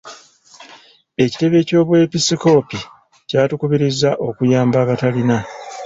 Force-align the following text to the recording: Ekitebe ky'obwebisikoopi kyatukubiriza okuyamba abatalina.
Ekitebe 1.23 1.59
ky'obwebisikoopi 1.67 2.79
kyatukubiriza 3.29 4.09
okuyamba 4.27 4.77
abatalina. 4.83 5.37